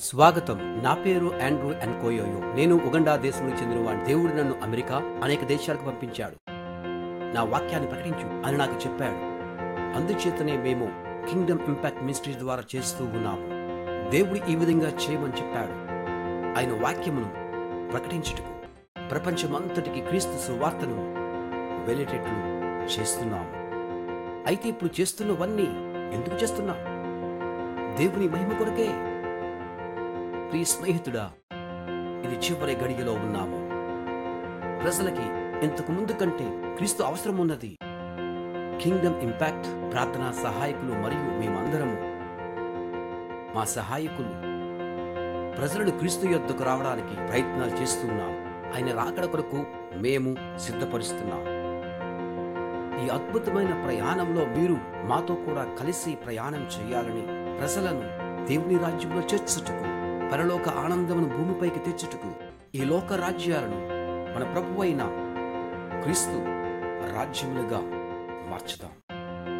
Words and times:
స్వాగతం. 0.00 0.82
నా 0.82 0.94
పేరు 0.94 1.40
ఆండ్రూ 1.44 1.68
అన్కోయోయో 1.68 2.54
నేను 2.54 2.74
ఉగండా 2.76 3.16
దేశంలో 3.16 3.56
చెందినవాడు 3.56 4.04
దేవుడు 4.04 4.32
నన్ను 4.32 4.54
అమెరికా 4.62 5.20
అనేక 5.24 5.44
దేశాలకు 5.44 5.84
పంపించాడు. 5.84 6.50
నా 7.34 7.42
వాక్యాన్ని 7.42 7.88
ప్రకటించు 7.90 8.46
అని 8.46 8.58
నాకు 8.58 8.72
చెప్పాడు. 8.72 9.18
అందుచేతనే 9.96 10.56
మేము 10.56 10.86
కింగ్డమ్ 11.30 11.58
ఇంపాక్ట్ 11.68 12.00
మినిస్ట్రీ 12.00 12.34
ద్వారా 12.34 12.62
చేస్తూ 12.76 13.04
ఉన్నాము. 13.04 13.54
దేవుడు 14.10 14.50
ఈ 14.50 14.54
విధంగా 14.54 14.88
చేయమని 14.88 15.32
చెప్పాడు. 15.32 15.74
ఆయన 16.58 16.82
వాక్యమును 16.82 17.30
ప్రకటించుటకు 17.90 18.54
ప్రపంచమంతటికి 19.08 20.00
క్రీస్తు 20.00 20.46
సువార్తను 20.46 21.14
వెళ్ళేటట్లు 21.86 22.38
చేస్తున్నాము. 22.84 23.50
అయితే 24.46 24.68
ఇప్పుడు 24.68 25.00
చేస్తున్నవన్నీ 25.00 25.66
ఎందుకు 26.16 26.42
చేస్తున్నాం 26.42 26.76
దేవుని 27.96 28.28
మహిమ 28.28 28.48
కొరకే 28.58 29.13
ప్రియ 30.54 30.64
స్నేహితుడా? 30.64 31.30
ఇది 32.24 32.34
చివరి 32.34 32.74
గడియలో 32.74 33.12
ఉన్నాము. 33.12 33.56
ప్రజలకి 34.82 35.24
ఇంతకు 35.66 35.92
ముందు 35.92 36.12
కంటే 36.12 36.74
క్రీస్తు 36.74 37.02
అవసరం 37.02 37.36
ఉన్నది. 37.36 37.78
కింగ్డమ్ 38.82 39.16
ఇంపాక్ట్ 39.20 39.92
ప్రార్థనా 39.92 40.32
సహాయకులు 40.32 40.92
మరియు 40.92 41.24
మేమందరము. 41.40 41.96
మా 43.56 43.64
సహాయకులు 43.64 44.30
ప్రజలను 45.56 45.90
క్రీస్తు 45.90 46.26
యొద్దకు 46.26 46.64
రావడానికి 46.64 47.14
ప్రయత్నాలు 47.14 47.82
చేస్తున్నాం 47.82 48.32
ఆయన 48.74 48.94
రాకడ 48.94 49.24
కొరకు 49.24 49.66
మేము 49.96 50.36
సిద్ధపరుస్తున్నాం. 50.58 51.42
ఈ 53.04 53.08
అద్భుతమైన 53.08 53.84
ప్రయాణంలో 53.84 54.44
మీరు 54.46 54.78
మాతో 55.04 55.34
కూడా 55.34 55.64
కలిసి 55.64 56.14
ప్రయాణం 56.14 56.66
చేయాలని 56.76 57.26
ప్రజలను 57.58 58.06
దేవుని 58.46 58.78
రాజ్యంలో 58.78 59.20
చేర్చుటకు 59.20 60.03
పరలోక 60.34 60.68
ఆనందమును 60.68 61.28
భూమిపైకి 61.28 61.78
తెచ్చుటకు 61.78 62.30
ఈ 62.74 62.84
లోక 62.84 63.12
రాజ్యాలను 63.12 63.88
మన 64.36 64.44
ప్రభు 64.52 64.82
అయిన 64.82 65.02
క్రీస్తు 66.02 66.38
రాజ్యములుగా 67.16 67.80
మార్చుదాం. 68.50 68.90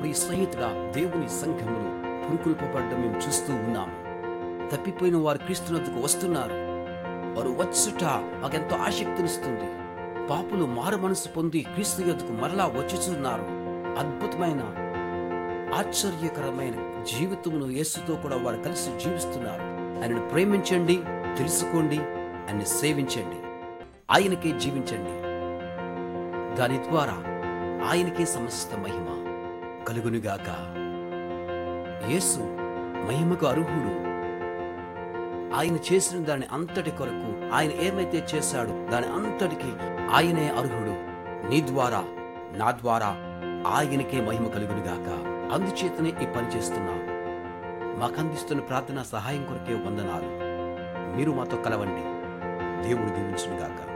ప్రియ 0.00 0.12
స్నేహితుడా 0.12 0.92
దేవుని 0.96 1.28
సంఘములు 1.28 2.02
పురుకుల్పబడ్డం 2.26 3.00
మేము 3.00 3.16
చూస్తూ 3.16 3.54
ఉన్నాము. 3.54 4.02
తప్పిపోయిన 4.76 5.16
వారు 5.16 5.38
క్రీస్తునద్దుకు 5.38 6.00
వస్తున్నారు. 6.00 6.52
వారు 7.36 7.48
వచ్చుట 7.48 8.04
మాకెంతో 8.42 8.76
ఆసక్తినిస్తుంది. 8.76 9.64
పాపులు 10.28 10.66
మారు 10.66 10.96
మనసు 10.96 11.28
పొంది 11.28 11.60
క్రీస్తు 11.60 12.02
యొద్దకు 12.02 12.32
మరలా 12.32 12.66
వచ్చుచున్నారు. 12.66 13.46
అద్భుతమైన 13.98 14.60
ఆశ్చర్యకరమైన 15.74 17.04
జీవితమును 17.04 17.70
యేసుతో 17.70 18.14
కూడా 18.14 18.36
వారు 18.36 18.56
కలిసి 18.56 18.90
జీవిస్తున్నారు. 19.04 19.71
ఆయనను 20.02 20.28
ప్రేమించండి 20.28 21.00
తెలుసుకోండి 21.38 21.98
ఆయన్ని 21.98 22.66
సేవించండి 22.66 23.36
ఆయనకే 24.10 24.58
జీవించండి. 24.58 25.22
దాని 26.56 26.78
ద్వారా 26.78 27.14
ఆయనకే 27.90 28.24
సమస్త 28.24 28.74
మహిమ 28.74 29.04
కలుగునుగాక. 29.88 30.48
యేసు 32.10 32.38
మహిమకు 33.06 33.46
అర్హుడు. 33.46 34.12
ఆయన 35.56 35.78
చేసిన 35.92 36.24
దాని 36.24 36.42
అంతటి 36.52 36.90
కొరకు 36.90 37.54
ఆయన 37.54 37.70
ఏమైతే 37.70 38.26
చేశాడో 38.34 38.88
దాని 38.90 39.06
అంతటికి 39.06 39.72
ఆయనే 40.12 40.48
అర్హుడు. 40.48 40.94
నీ 41.50 41.66
ద్వారా 41.66 42.04
నా 42.56 42.70
ద్వారా 42.70 43.16
ఆయనకే 43.66 44.20
మహిమ 44.20 44.46
కలుగునుగాక. 44.48 45.08
అందుచేతనే 45.52 46.08
ఈ 46.08 46.26
పని 46.26 46.56
చేస్తున్నాం. 46.56 47.21
మాకందిస్తున్న 48.02 48.62
ప్రార్థన 48.62 49.02
సహాయం 49.02 49.44
కొరకే 49.44 49.74
వందనాలు. 49.74 50.28
మీరు 51.16 51.32
మాతో 51.32 51.56
కలవండి. 51.56 52.02
దేవుడు 52.88 53.08
దీవించునుగాక. 53.08 53.91